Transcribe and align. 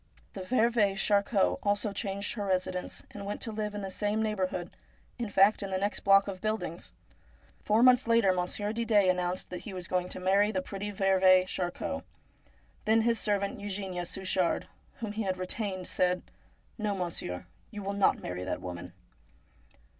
The 0.33 0.41
veuve 0.41 0.97
Charcot 0.97 1.59
also 1.61 1.93
changed 1.93 2.33
her 2.33 2.43
residence, 2.47 3.03
and 3.11 3.23
went 3.23 3.39
to 3.41 3.51
live 3.51 3.75
in 3.75 3.83
the 3.83 3.91
same 3.91 4.19
neighbourhood, 4.23 4.71
in 5.19 5.29
fact 5.29 5.61
in 5.61 5.69
the 5.69 5.77
next 5.77 5.99
block 5.99 6.27
of 6.27 6.41
buildings. 6.41 6.91
Four 7.59 7.83
months 7.83 8.07
later 8.07 8.33
Monsieur 8.33 8.73
Didet 8.73 9.11
announced 9.11 9.51
that 9.51 9.59
he 9.61 9.73
was 9.75 9.87
going 9.87 10.09
to 10.09 10.19
marry 10.19 10.51
the 10.51 10.63
pretty 10.63 10.89
veuve 10.91 11.45
Charcot. 11.47 12.03
Then 12.85 13.01
his 13.01 13.19
servant 13.19 13.59
Eugenia 13.59 14.07
Suchard, 14.07 14.65
whom 15.01 15.11
he 15.11 15.21
had 15.21 15.37
retained, 15.37 15.87
said:' 15.87 16.23
No, 16.79 16.95
monsieur, 16.95 17.45
you 17.69 17.83
shall 17.83 17.93
not 17.93 18.23
marry 18.23 18.43
that 18.43 18.59
woman.' 18.59 18.93